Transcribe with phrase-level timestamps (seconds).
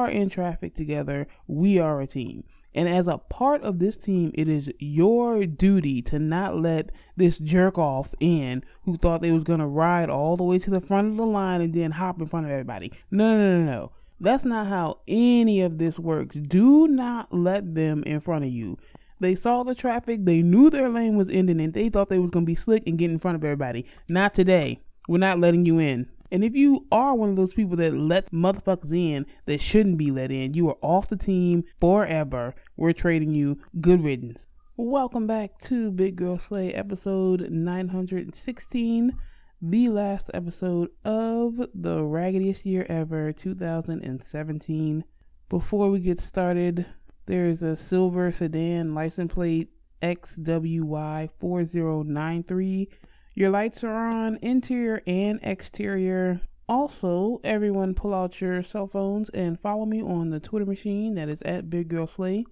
[0.00, 2.44] Are in traffic together, we are a team.
[2.74, 7.38] And as a part of this team, it is your duty to not let this
[7.38, 11.08] jerk off in who thought they was gonna ride all the way to the front
[11.08, 12.92] of the line and then hop in front of everybody.
[13.10, 13.92] No, no, no, no.
[14.20, 16.36] That's not how any of this works.
[16.36, 18.78] Do not let them in front of you.
[19.20, 22.30] They saw the traffic, they knew their lane was ending, and they thought they was
[22.30, 23.84] gonna be slick and get in front of everybody.
[24.08, 24.80] Not today.
[25.08, 26.08] We're not letting you in.
[26.32, 30.12] And if you are one of those people that lets motherfuckers in that shouldn't be
[30.12, 32.54] let in, you are off the team forever.
[32.76, 33.58] We're trading you.
[33.80, 34.46] Good riddance.
[34.76, 39.18] Welcome back to Big Girl Slay episode 916,
[39.60, 45.02] the last episode of the raggediest year ever, 2017.
[45.48, 46.86] Before we get started,
[47.26, 52.86] there's a silver sedan license plate XWY4093
[53.34, 56.40] your lights are on, interior and exterior.
[56.68, 61.28] Also, everyone pull out your cell phones and follow me on the Twitter machine that
[61.28, 62.44] is at Big Girl Slay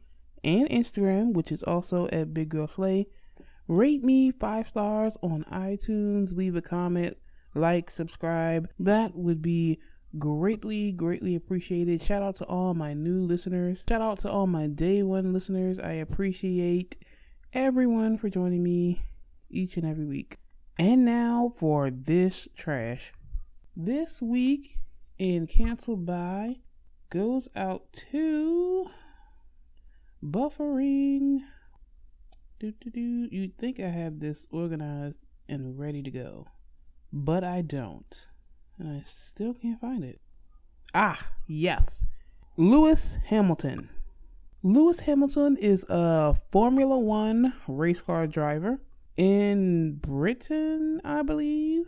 [0.45, 3.07] and Instagram, which is also at Big Girl Slay.
[3.67, 7.17] Rate me five stars on iTunes, leave a comment,
[7.55, 8.69] like, subscribe.
[8.79, 9.79] That would be
[10.19, 12.01] greatly, greatly appreciated.
[12.01, 13.83] Shout out to all my new listeners.
[13.89, 15.79] Shout out to all my day one listeners.
[15.79, 16.97] I appreciate
[17.53, 19.03] everyone for joining me
[19.51, 20.39] each and every week.
[20.81, 23.12] And now for this trash.
[23.77, 24.79] This week
[25.19, 26.59] in Canceled By
[27.11, 28.89] goes out to
[30.23, 31.41] Buffering.
[32.61, 33.29] Do, do, do.
[33.33, 35.17] You'd think I have this organized
[35.48, 36.47] and ready to go,
[37.13, 38.17] but I don't.
[38.79, 40.20] And I still can't find it.
[40.95, 42.05] Ah, yes.
[42.57, 43.89] Lewis Hamilton.
[44.63, 48.81] Lewis Hamilton is a Formula One race car driver
[49.18, 51.86] in Britain, I believe.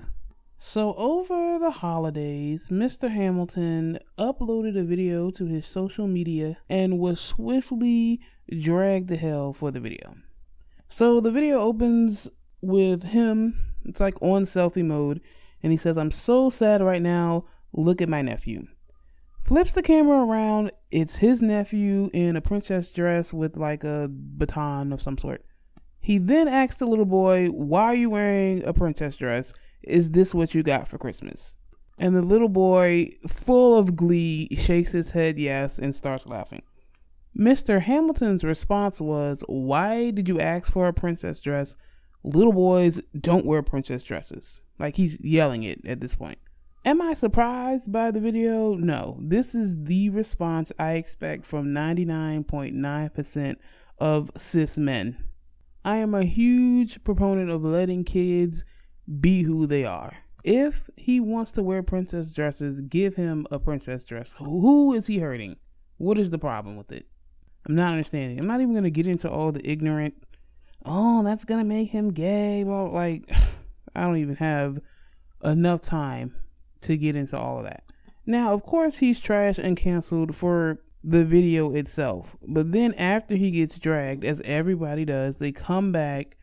[0.58, 3.08] So, over the holidays, Mr.
[3.08, 8.20] Hamilton uploaded a video to his social media and was swiftly
[8.58, 10.16] dragged to hell for the video.
[10.88, 12.26] So, the video opens
[12.60, 15.20] with him, it's like on selfie mode,
[15.62, 17.44] and he says, I'm so sad right now.
[17.72, 18.66] Look at my nephew.
[19.44, 24.92] Flips the camera around, it's his nephew in a princess dress with like a baton
[24.92, 25.44] of some sort.
[26.02, 29.52] He then asks the little boy, Why are you wearing a princess dress?
[29.82, 31.54] Is this what you got for Christmas?
[31.98, 36.62] And the little boy, full of glee, shakes his head yes and starts laughing.
[37.36, 37.82] Mr.
[37.82, 41.76] Hamilton's response was, Why did you ask for a princess dress?
[42.24, 44.58] Little boys don't wear princess dresses.
[44.78, 46.38] Like he's yelling it at this point.
[46.86, 48.74] Am I surprised by the video?
[48.74, 49.18] No.
[49.20, 53.56] This is the response I expect from 99.9%
[53.98, 55.18] of cis men.
[55.84, 58.64] I am a huge proponent of letting kids
[59.20, 60.14] be who they are.
[60.44, 64.34] If he wants to wear princess dresses, give him a princess dress.
[64.38, 65.56] Who is he hurting?
[65.98, 67.06] What is the problem with it?
[67.66, 68.38] I'm not understanding.
[68.38, 70.14] I'm not even going to get into all the ignorant,
[70.84, 72.64] oh, that's going to make him gay.
[72.64, 73.30] Well, like,
[73.94, 74.80] I don't even have
[75.44, 76.34] enough time
[76.82, 77.84] to get into all of that.
[78.26, 82.36] Now, of course, he's trashed and canceled for the video itself.
[82.46, 86.36] But then after he gets dragged, as everybody does, they come back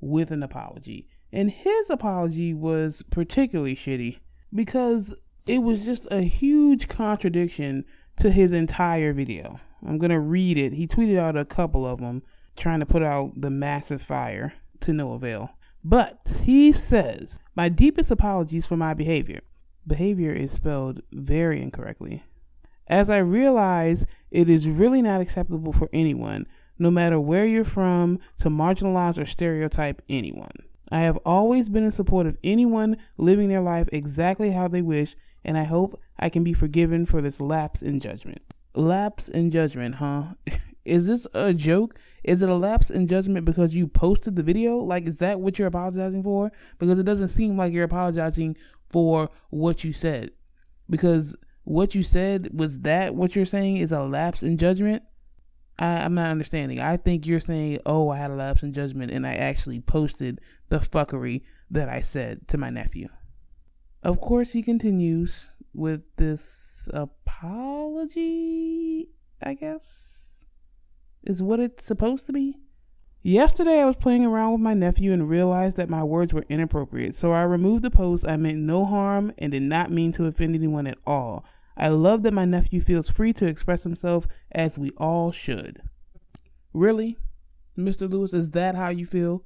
[0.00, 1.08] with an apology.
[1.32, 4.18] And his apology was particularly shitty
[4.54, 5.14] because
[5.46, 7.84] it was just a huge contradiction
[8.16, 9.58] to his entire video.
[9.86, 10.74] I'm going to read it.
[10.74, 12.22] He tweeted out a couple of them
[12.56, 15.50] trying to put out the massive fire to no avail.
[15.82, 19.40] But he says, My deepest apologies for my behavior.
[19.86, 22.22] Behavior is spelled very incorrectly
[22.92, 26.46] as I realize it is really not acceptable for anyone,
[26.78, 30.52] no matter where you're from, to marginalize or stereotype anyone.
[30.90, 35.16] I have always been in support of anyone living their life exactly how they wish,
[35.42, 38.42] and I hope I can be forgiven for this lapse in judgment.
[38.74, 40.24] Lapse in judgment, huh?
[40.84, 41.98] is this a joke?
[42.24, 44.76] Is it a lapse in judgment because you posted the video?
[44.76, 46.52] Like, is that what you're apologizing for?
[46.78, 48.54] Because it doesn't seem like you're apologizing
[48.90, 50.32] for what you said.
[50.90, 51.34] Because
[51.64, 55.02] what you said was that what you're saying is a lapse in judgment?
[55.78, 56.80] I, I'm not understanding.
[56.80, 60.40] I think you're saying, oh, I had a lapse in judgment and I actually posted
[60.68, 63.08] the fuckery that I said to my nephew.
[64.02, 68.28] Of course, he continues with this apology,
[69.40, 70.44] I guess,
[71.22, 72.58] is what it's supposed to be.
[73.24, 77.14] Yesterday, I was playing around with my nephew and realized that my words were inappropriate,
[77.14, 78.26] so I removed the post.
[78.26, 81.44] I meant no harm and did not mean to offend anyone at all.
[81.76, 85.80] I love that my nephew feels free to express himself as we all should.
[86.72, 87.16] Really,
[87.78, 88.10] Mr.
[88.10, 89.44] Lewis, is that how you feel?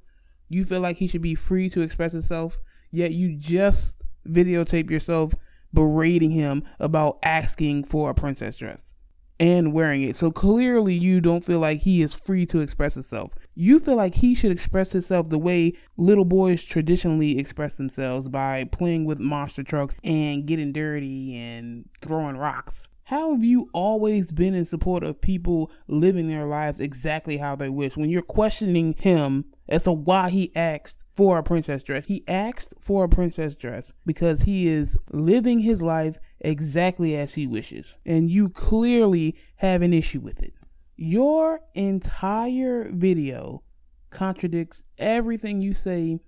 [0.49, 2.57] You feel like he should be free to express himself,
[2.89, 5.35] yet you just videotape yourself
[5.71, 8.81] berating him about asking for a princess dress
[9.39, 10.15] and wearing it.
[10.15, 13.33] So clearly, you don't feel like he is free to express himself.
[13.59, 18.65] You feel like he should express himself the way little boys traditionally express themselves by
[18.65, 22.87] playing with monster trucks and getting dirty and throwing rocks.
[23.05, 27.69] How have you always been in support of people living their lives exactly how they
[27.69, 32.05] wish when you're questioning him as to why he asked for a princess dress?
[32.05, 37.47] He asked for a princess dress because he is living his life exactly as he
[37.47, 40.53] wishes, and you clearly have an issue with it.
[40.99, 43.61] Your entire video
[44.09, 46.19] contradicts everything you say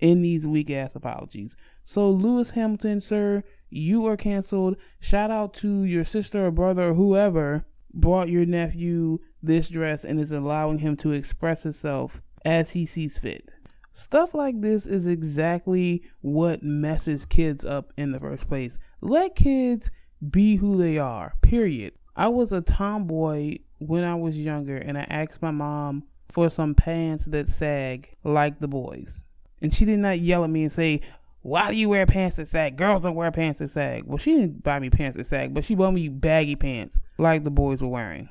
[0.00, 1.56] in these weak ass apologies.
[1.84, 4.78] So, Lewis Hamilton, sir, you are canceled.
[4.98, 7.64] Shout out to your sister or brother or whoever
[7.94, 13.20] brought your nephew this dress and is allowing him to express himself as he sees
[13.20, 13.52] fit.
[13.92, 18.76] Stuff like this is exactly what messes kids up in the first place.
[19.00, 19.88] Let kids
[20.30, 21.94] be who they are, period.
[22.16, 26.74] I was a tomboy when I was younger and I asked my mom for some
[26.74, 29.24] pants that sag like the boys.
[29.60, 31.00] And she did not yell at me and say,
[31.42, 32.76] Why do you wear pants that sag?
[32.76, 34.04] Girls don't wear pants that sag.
[34.04, 37.44] Well, she didn't buy me pants that sag, but she bought me baggy pants like
[37.44, 38.28] the boys were wearing.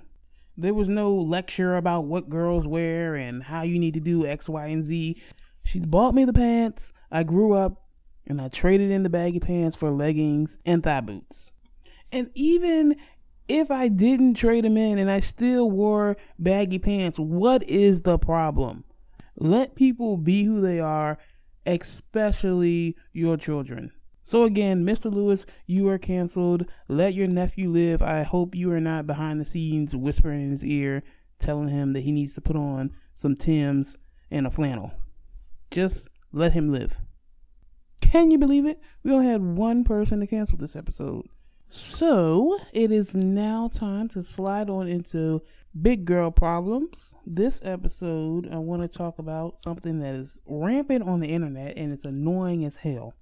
[0.58, 4.48] There was no lecture about what girls wear and how you need to do X,
[4.48, 5.22] Y, and Z.
[5.64, 6.94] She bought me the pants.
[7.12, 7.84] I grew up
[8.28, 11.52] and I traded in the baggy pants for leggings and thigh boots.
[12.12, 12.96] And even
[13.48, 18.18] if I didn't trade them in and I still wore baggy pants, what is the
[18.18, 18.84] problem?
[19.38, 21.18] Let people be who they are,
[21.66, 23.92] especially your children.
[24.24, 25.14] So again, Mr.
[25.14, 26.66] Lewis, you are canceled.
[26.88, 28.02] Let your nephew live.
[28.02, 31.04] I hope you are not behind the scenes whispering in his ear,
[31.38, 33.98] telling him that he needs to put on some Tim's
[34.32, 34.92] and a flannel.
[35.70, 36.98] Just let him live.
[38.02, 38.80] Can you believe it?
[39.04, 41.28] We only had one person to cancel this episode.
[41.77, 45.42] So it is now time to slide on into
[45.81, 47.13] big girl problems.
[47.25, 51.92] This episode, I want to talk about something that is rampant on the internet and
[51.92, 53.13] it's annoying as hell.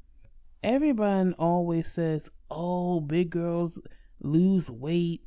[0.62, 3.82] Everyone always says, oh, big girls
[4.22, 5.24] lose weight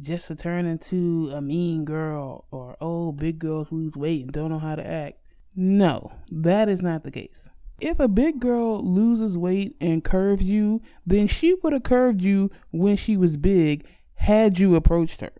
[0.00, 4.50] just to turn into a mean girl, or oh, big girls lose weight and don't
[4.50, 5.18] know how to act.
[5.54, 7.50] No, that is not the case.
[7.80, 12.50] If a big girl loses weight and curves you, then she would have curved you
[12.70, 13.84] when she was big
[14.14, 15.32] had you approached her.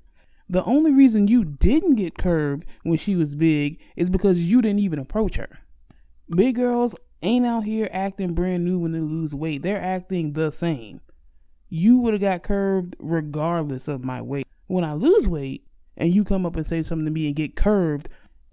[0.49, 4.81] The only reason you didn't get curved when she was big is because you didn't
[4.81, 5.59] even approach her.
[6.35, 9.63] Big girls ain't out here acting brand new when they lose weight.
[9.63, 11.01] They're acting the same.
[11.69, 14.47] You would have got curved regardless of my weight.
[14.67, 17.57] When I lose weight and you come up and say something to me and get
[17.57, 18.09] curved,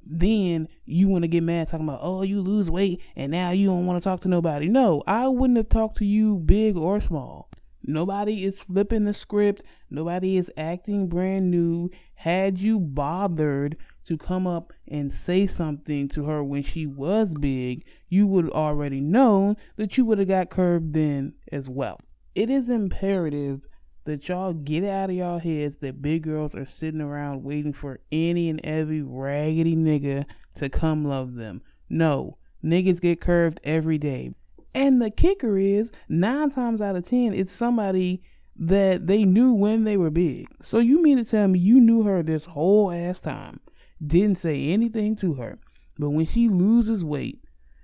[0.09, 3.67] then you want to get mad talking about, oh, you lose weight and now you
[3.67, 4.67] don't want to talk to nobody.
[4.67, 7.49] No, I wouldn't have talked to you big or small.
[7.83, 9.63] Nobody is flipping the script.
[9.89, 11.89] Nobody is acting brand new.
[12.15, 17.85] Had you bothered to come up and say something to her when she was big,
[18.09, 21.99] you would already known that you would have got curved then as well.
[22.35, 23.61] It is imperative
[24.09, 27.99] that y'all get out of y'all heads that big girls are sitting around waiting for
[28.11, 30.25] any and every raggedy nigga
[30.55, 31.61] to come love them.
[31.89, 34.33] No, niggas get curved every day.
[34.73, 38.23] And the kicker is, nine times out of ten, it's somebody
[38.55, 40.47] that they knew when they were big.
[40.63, 43.59] So you mean to tell me you knew her this whole ass time,
[44.05, 45.59] didn't say anything to her,
[45.99, 47.43] but when she loses weight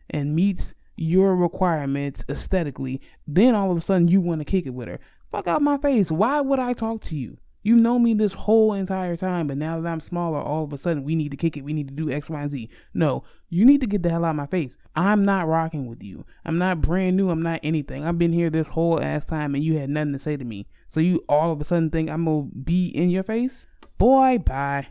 [0.09, 4.73] and meets your requirements aesthetically, then all of a sudden you want to kick it
[4.73, 4.99] with her.
[5.35, 6.09] Fuck out my face.
[6.09, 7.35] Why would I talk to you?
[7.61, 10.77] You know me this whole entire time, but now that I'm smaller, all of a
[10.77, 11.65] sudden we need to kick it.
[11.65, 12.69] We need to do X, Y, and Z.
[12.93, 14.77] No, you need to get the hell out of my face.
[14.95, 16.25] I'm not rocking with you.
[16.45, 17.29] I'm not brand new.
[17.29, 18.05] I'm not anything.
[18.05, 20.67] I've been here this whole ass time and you had nothing to say to me.
[20.87, 23.67] So you all of a sudden think I'm gonna be in your face?
[23.97, 24.87] Boy, bye.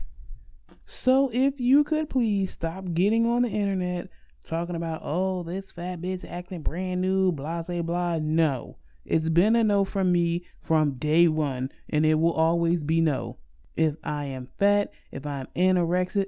[0.85, 4.09] So if you could please stop getting on the internet
[4.43, 8.19] talking about, oh, this fat bitch acting brand new, blah, blah, blah.
[8.19, 8.77] No.
[9.07, 13.37] It's been a no from me from day one, and it will always be no.
[13.75, 16.25] If I am fat, if I'm anorexic,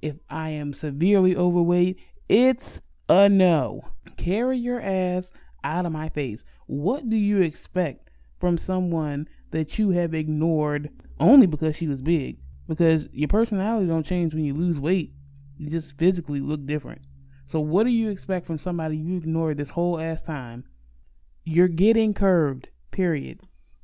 [0.00, 1.98] if I am severely overweight,
[2.30, 3.82] it's a no.
[4.16, 5.32] Carry your ass
[5.64, 6.44] out of my face.
[6.66, 10.88] What do you expect from someone that you have ignored
[11.20, 12.38] only because she was big?
[12.66, 15.12] Because your personality don't change when you lose weight.
[15.58, 17.02] You just physically look different.
[17.48, 20.64] So what do you expect from somebody you ignored this whole ass time
[21.44, 23.40] you're getting curved, period.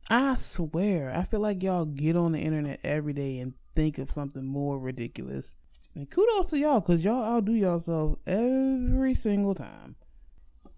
[0.09, 4.11] I swear, I feel like y'all get on the internet every day and think of
[4.11, 5.55] something more ridiculous.
[5.95, 9.97] And kudos to y'all, because y'all outdo yourselves every single time.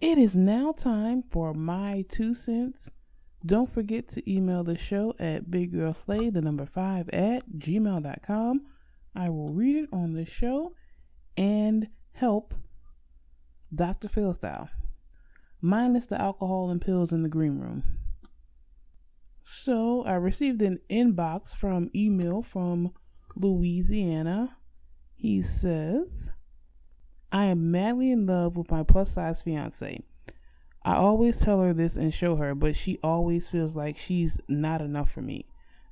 [0.00, 2.90] It is now time for my two cents
[3.46, 8.66] Don't forget to email the show at biggirlslay, the number five, at gmail.com.
[9.14, 10.74] I will read it on the show
[11.36, 12.54] and help
[13.74, 14.08] Dr.
[14.08, 14.68] Phil style,
[15.62, 17.84] minus the alcohol and pills in the green room.
[19.44, 22.92] So I received an inbox from email from
[23.36, 24.56] Louisiana.
[25.14, 26.30] He says,
[27.30, 30.02] I am madly in love with my plus size fiance.
[30.84, 34.82] I always tell her this and show her, but she always feels like she's not
[34.82, 35.46] enough for me.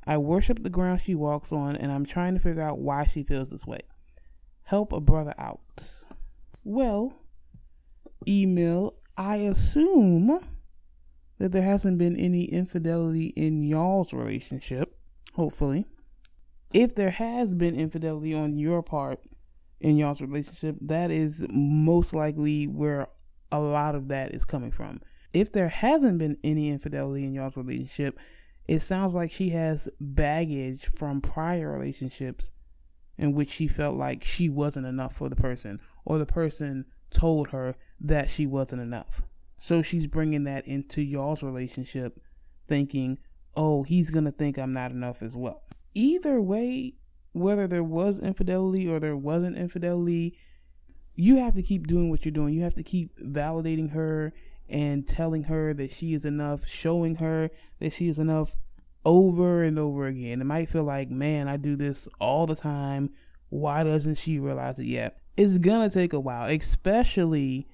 [0.05, 3.23] I worship the ground she walks on, and I'm trying to figure out why she
[3.23, 3.83] feels this way.
[4.63, 5.61] Help a brother out.
[6.65, 7.15] Well,
[8.27, 10.41] email, I assume
[11.37, 14.99] that there hasn't been any infidelity in y'all's relationship,
[15.35, 15.85] hopefully.
[16.73, 19.21] If there has been infidelity on your part
[19.79, 23.09] in y'all's relationship, that is most likely where
[23.53, 25.03] a lot of that is coming from.
[25.35, 28.19] If there hasn't been any infidelity in y'all's relationship,
[28.69, 32.53] it sounds like she has baggage from prior relationships
[33.19, 37.49] in which she felt like she wasn't enough for the person, or the person told
[37.49, 39.23] her that she wasn't enough.
[39.59, 42.21] So she's bringing that into y'all's relationship,
[42.67, 43.19] thinking,
[43.55, 45.63] oh, he's going to think I'm not enough as well.
[45.95, 46.95] Either way,
[47.33, 50.39] whether there was infidelity or there wasn't infidelity,
[51.15, 52.55] you have to keep doing what you're doing.
[52.55, 54.33] You have to keep validating her
[54.69, 57.51] and telling her that she is enough, showing her
[57.81, 58.53] that she is enough
[59.05, 60.41] over and over again.
[60.41, 63.11] It might feel like, man, I do this all the time.
[63.49, 65.20] Why doesn't she realize it yet?
[65.37, 67.69] It's gonna take a while, especially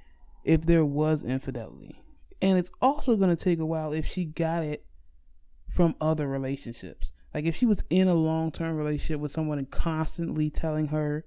[0.44, 2.00] if there was infidelity.
[2.40, 4.84] And it's also to take a while if she got it
[5.68, 7.10] from other relationships.
[7.34, 11.25] Like if she was in a long term relationship with someone and constantly telling her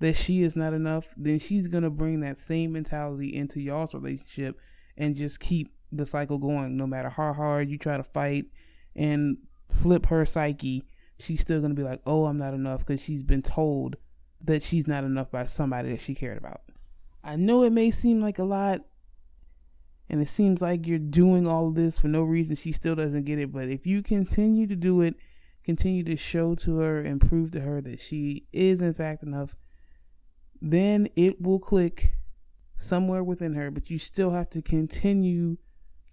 [0.00, 4.58] that she is not enough, then she's to bring that same mentality into y'all's relationship
[4.96, 6.76] and just keep the cycle going.
[6.76, 8.46] No matter how hard you try to fight
[8.94, 9.38] and
[9.70, 10.84] flip her psyche,
[11.18, 13.96] she's still to be like, oh, I'm not enough because she's been told
[14.44, 16.62] that she's not enough by somebody that she cared about.
[17.22, 18.80] I know it may seem like a lot,
[20.08, 22.56] and it seems like you're doing all this for no reason.
[22.56, 25.14] She still doesn't get it, but if you continue to do it,
[25.64, 29.54] continue to show to her and prove to her that she is, in fact, enough,
[30.62, 32.16] then it will click
[32.76, 33.70] somewhere within her.
[33.70, 35.58] But you still have to continue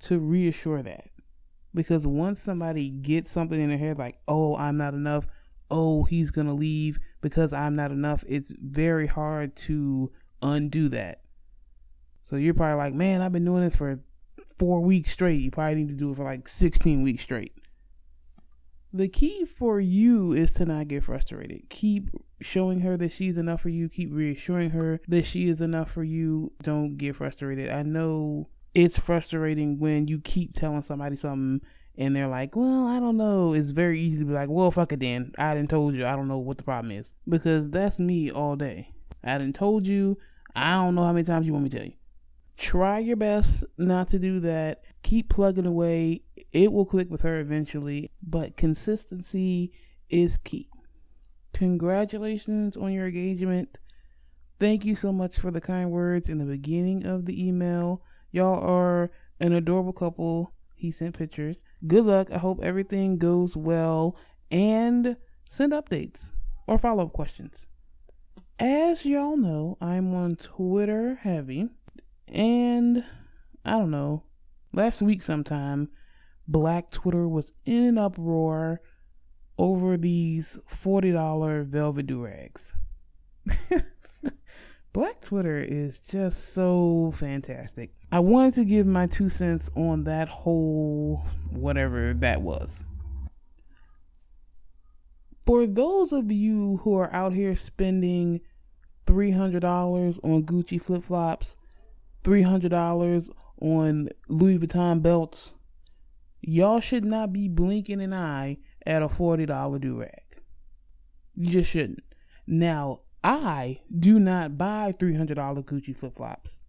[0.02, 1.10] to reassure that.
[1.74, 5.26] Because once somebody gets something in their head like, oh, I'm not enough,
[5.72, 11.22] oh, he's going to leave because I'm not enough, it's very hard to undo that.
[12.24, 14.00] So you're probably like, man, I've been doing this for
[14.58, 15.42] four weeks straight.
[15.42, 17.54] You probably need to do it for like 16 weeks straight.
[18.94, 21.70] The key for you is to not get frustrated.
[21.70, 22.10] Keep
[22.42, 23.90] showing her that she's enough for you.
[23.90, 26.52] Keep reassuring her that she is enough for you.
[26.64, 27.70] Don't get frustrated.
[27.70, 31.62] I know it's frustrating when you keep telling somebody something
[31.98, 33.54] and they're like, well, I don't know.
[33.54, 35.34] It's very easy to be like, well, fuck it then.
[35.38, 36.06] I didn't told you.
[36.06, 37.14] I don't know what the problem is.
[37.28, 38.92] Because that's me all day.
[39.24, 40.18] I didn't told you.
[40.56, 41.94] I don't know how many times you want me to tell you.
[42.56, 44.84] Try your best not to do that.
[45.04, 46.22] Keep plugging away.
[46.52, 49.72] It will click with her eventually, but consistency
[50.10, 50.70] is key.
[51.54, 53.78] Congratulations on your engagement.
[54.60, 58.02] Thank you so much for the kind words in the beginning of the email.
[58.32, 60.54] Y'all are an adorable couple.
[60.76, 61.64] He sent pictures.
[61.86, 62.32] Good luck.
[62.32, 64.16] I hope everything goes well.
[64.50, 65.18] And
[65.50, 66.32] send updates
[66.66, 67.68] or follow up questions.
[68.60, 71.70] As y'all know, I'm on Twitter heavy,
[72.28, 73.06] and
[73.64, 74.24] I don't know,
[74.74, 75.90] last week sometime,
[76.48, 78.82] Black Twitter was in an uproar
[79.58, 82.74] over these $40 velvet durags.
[84.98, 87.94] Black Twitter is just so fantastic.
[88.12, 92.84] I wanted to give my two cents on that whole whatever that was.
[95.46, 98.42] For those of you who are out here spending
[99.06, 101.54] $300 on Gucci flip flops,
[102.24, 103.30] $300
[103.62, 105.52] on Louis Vuitton belts,
[106.42, 110.42] y'all should not be blinking an eye at a $40 do rag.
[111.36, 112.04] You just shouldn't.
[112.48, 116.60] Now, I do not buy $300 Gucci flip flops.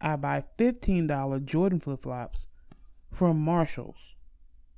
[0.00, 2.48] I buy $15 Jordan flip flops
[3.10, 4.14] from Marshalls.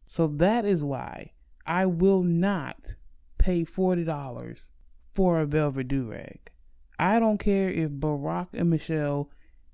[0.06, 1.32] So that is why
[1.66, 2.94] I will not
[3.38, 4.68] pay $40
[5.14, 6.50] for a velvet do rag.
[6.98, 9.30] I don't care if Barack and Michelle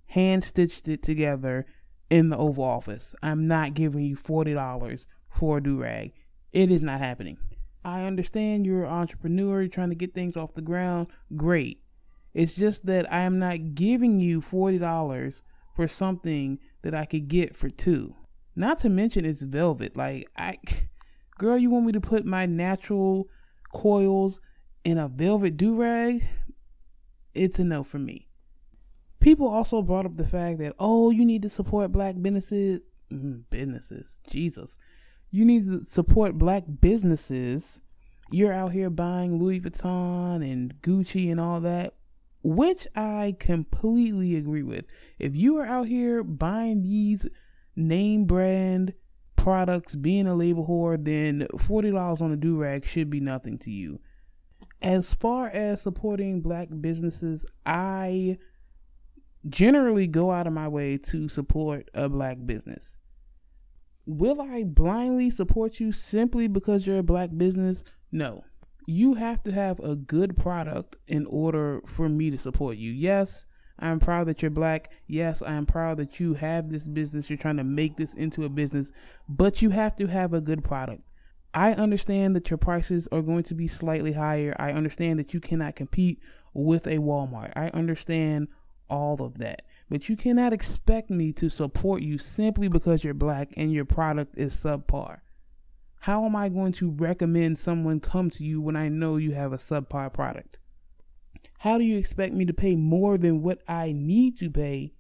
[0.07, 1.67] hand stitched it together
[2.11, 3.15] in the Oval Office.
[3.23, 6.13] I'm not giving you $40 for a do rag.
[6.53, 7.37] It is not happening.
[7.85, 11.09] I understand you're an entrepreneur, you're trying to get things off the ground.
[11.37, 11.81] Great.
[12.35, 15.43] It's just that I am not giving you $40
[15.75, 18.15] for something that I could get for two.
[18.57, 19.97] Not to mention it's velvet.
[19.97, 20.59] Like I
[21.39, 23.29] girl, you want me to put my natural
[23.73, 24.41] coils
[24.85, 26.27] in a velvet do rag?
[27.35, 28.27] It's a no for me.
[29.21, 32.81] People also brought up the fact that oh, you need to support black businesses.
[33.13, 34.77] Mm, businesses, Jesus,
[35.31, 37.81] you need to support black businesses.
[38.31, 41.95] You're out here buying Louis Vuitton and Gucci and all that
[42.43, 44.85] which I completely agree with.
[45.19, 47.27] If you are out here buying these
[47.75, 48.95] name brand
[49.37, 53.71] products, being a label whore, then $40 on a do rag should be nothing to
[53.71, 54.01] you.
[54.81, 58.39] As far as supporting black businesses, I
[59.49, 62.98] generally go out of my way to support a black business.
[64.09, 67.85] Will I blindly support you simply because you're a black business?
[68.11, 68.43] No
[68.89, 72.91] you have to have a good product in order for me to support you.
[72.91, 73.45] Yes,
[73.79, 74.91] I'm proud that you're black.
[75.07, 77.29] Yes, I am proud that you have this business.
[77.29, 78.91] You're trying to make this into a business,
[79.29, 81.03] but you have to have a good product.
[81.53, 84.57] I understand that your prices are going to be slightly higher.
[84.59, 86.21] I understand that you cannot compete
[86.55, 87.53] with a Walmart.
[87.57, 88.49] I understand
[88.89, 89.61] all of that.
[89.91, 94.37] But you cannot expect me to support you simply because you're black and your product
[94.37, 95.21] is subpar.
[96.01, 99.55] How am I going to recommend someone come to you when I know you have
[99.55, 100.59] a subpar product?
[101.59, 104.93] How do you expect me to pay more than what I need to pay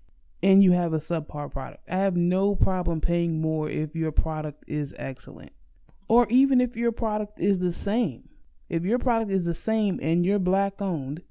[0.42, 1.84] and you have a subpar product?
[1.88, 5.52] I have no problem paying more if your product is excellent.
[6.08, 8.28] Or even if your product is the same.
[8.70, 11.22] If your product is the same and you're black owned,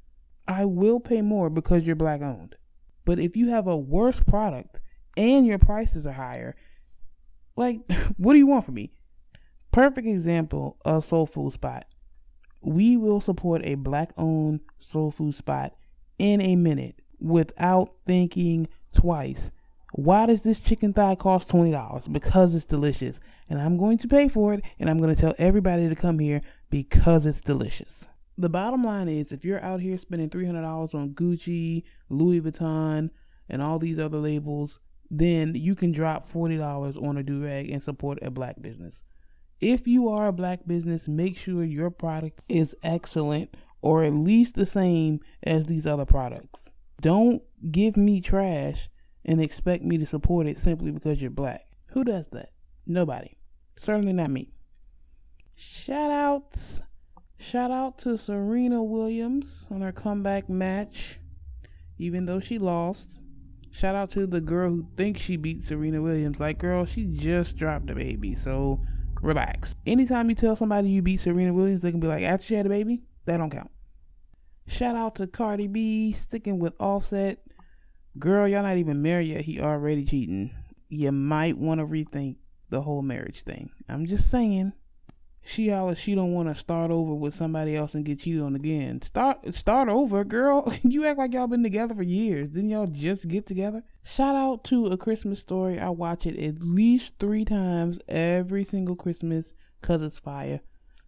[0.47, 2.55] I will pay more because you're black owned.
[3.07, 4.81] But if you have a worse product
[5.15, 6.57] and your prices are higher,
[7.55, 8.91] like, what do you want from me?
[9.71, 11.85] Perfect example of soul food spot.
[12.59, 15.73] We will support a black owned soul food spot
[16.19, 19.51] in a minute without thinking twice.
[19.93, 22.11] Why does this chicken thigh cost $20?
[22.11, 23.21] Because it's delicious.
[23.49, 26.19] And I'm going to pay for it and I'm going to tell everybody to come
[26.19, 28.05] here because it's delicious.
[28.39, 33.09] The bottom line is if you're out here spending $300 on Gucci, Louis Vuitton,
[33.49, 37.81] and all these other labels, then you can drop $40 on a do rag and
[37.81, 39.01] support a black business.
[39.59, 44.53] If you are a black business, make sure your product is excellent or at least
[44.53, 46.73] the same as these other products.
[47.01, 48.89] Don't give me trash
[49.25, 51.65] and expect me to support it simply because you're black.
[51.87, 52.51] Who does that?
[52.85, 53.37] Nobody.
[53.77, 54.51] Certainly not me.
[55.55, 56.81] Shout outs.
[57.49, 61.17] Shout out to Serena Williams on her comeback match,
[61.97, 63.07] even though she lost.
[63.71, 66.41] Shout out to the girl who thinks she beat Serena Williams.
[66.41, 68.81] Like, girl, she just dropped a baby, so
[69.21, 69.75] relax.
[69.85, 72.65] Anytime you tell somebody you beat Serena Williams, they can be like, after she had
[72.65, 73.71] a baby, that don't count.
[74.67, 77.39] Shout out to Cardi B sticking with Offset.
[78.19, 79.45] Girl, y'all not even married yet.
[79.45, 80.51] He already cheating.
[80.89, 82.35] You might want to rethink
[82.71, 83.69] the whole marriage thing.
[83.87, 84.73] I'm just saying.
[85.49, 88.55] She always she don't want to start over with somebody else and get cheated on
[88.55, 89.01] again.
[89.01, 90.73] Start start over, girl.
[90.83, 92.49] you act like y'all been together for years.
[92.49, 93.81] Didn't y'all just get together?
[94.03, 95.79] Shout out to A Christmas Story.
[95.79, 100.59] I watch it at least three times every single Christmas because it's fire.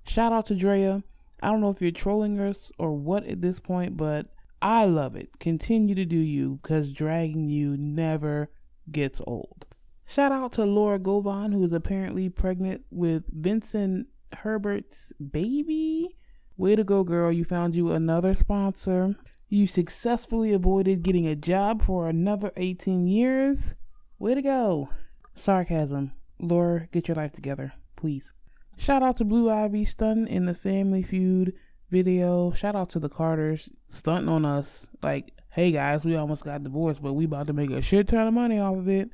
[0.05, 1.03] Shout out to Drea.
[1.43, 5.17] I don't know if you're trolling us or what at this point, but I love
[5.17, 5.37] it.
[5.39, 8.49] Continue to do you because dragging you never
[8.89, 9.65] gets old.
[10.05, 16.15] Shout out to Laura Govan, who is apparently pregnant with Vincent Herbert's baby.
[16.57, 17.31] Way to go, girl.
[17.31, 19.15] You found you another sponsor.
[19.47, 23.75] You successfully avoided getting a job for another 18 years.
[24.19, 24.89] Way to go.
[25.35, 26.11] Sarcasm.
[26.39, 28.31] Laura, get your life together, please.
[28.77, 31.53] Shout out to Blue Ivy stunting in the Family Feud
[31.89, 32.51] video.
[32.51, 34.87] Shout out to the Carters stunting on us.
[35.01, 38.27] Like, hey guys, we almost got divorced, but we about to make a shit ton
[38.27, 39.09] of money off of it.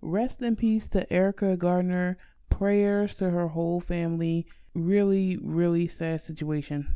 [0.00, 2.16] Rest in peace to Erica Garner.
[2.48, 6.86] Prayers to her whole family really, really sad situation.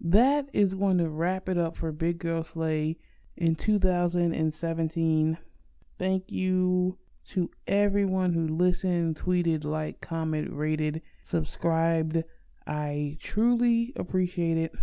[0.00, 2.98] That is going to wrap it up for Big Girl Slay
[3.36, 5.38] in 2017.
[5.98, 6.98] Thank you
[7.30, 12.22] to everyone who listened, tweeted, liked, commented, rated, subscribed.
[12.66, 14.74] I truly appreciate it.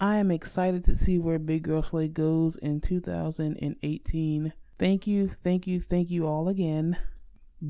[0.00, 4.52] I am excited to see where Big Girl Slay goes in 2018.
[4.78, 6.96] Thank you, thank you, thank you all again.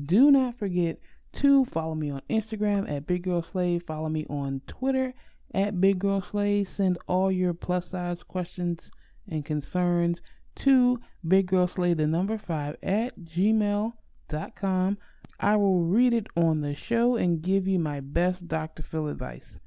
[0.05, 0.99] Do not forget
[1.31, 3.79] Two, follow me on Instagram at Big Girl Slay.
[3.79, 5.13] Follow me on Twitter
[5.53, 6.63] at Big Girl Slay.
[6.63, 8.91] Send all your plus size questions
[9.27, 10.21] and concerns
[10.55, 14.97] to Big Girl Slay, the number five at gmail.com.
[15.39, 18.83] I will read it on the show and give you my best Dr.
[18.83, 19.59] Phil advice.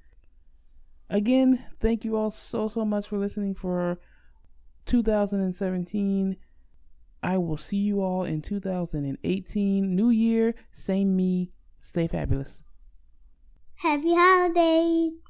[1.11, 3.98] Again, thank you all so, so much for listening for
[4.87, 6.37] 2017.
[7.25, 9.97] I will see you all in 2018.
[9.97, 11.51] New year, same me.
[11.81, 12.63] Stay fabulous.
[13.77, 15.24] Happy holidays.